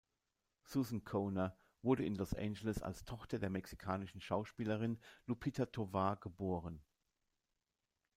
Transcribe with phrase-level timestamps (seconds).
[0.63, 6.81] Susan Kohner wurde in Los Angeles als Tochter der mexikanischen Schauspielerin Lupita Tovar geboren.